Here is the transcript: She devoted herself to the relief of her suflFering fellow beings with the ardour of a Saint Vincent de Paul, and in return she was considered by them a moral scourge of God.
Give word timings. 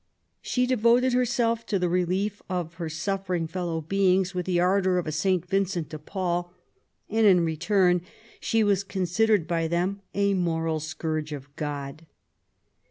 She 0.41 0.65
devoted 0.65 1.13
herself 1.13 1.63
to 1.67 1.77
the 1.77 1.87
relief 1.87 2.41
of 2.49 2.73
her 2.73 2.87
suflFering 2.87 3.47
fellow 3.47 3.81
beings 3.81 4.33
with 4.33 4.47
the 4.47 4.59
ardour 4.59 4.97
of 4.97 5.05
a 5.05 5.11
Saint 5.11 5.47
Vincent 5.47 5.89
de 5.89 5.99
Paul, 5.99 6.51
and 7.07 7.27
in 7.27 7.45
return 7.45 8.01
she 8.39 8.63
was 8.63 8.83
considered 8.83 9.47
by 9.47 9.67
them 9.67 10.01
a 10.15 10.33
moral 10.33 10.79
scourge 10.79 11.33
of 11.33 11.55
God. 11.55 12.07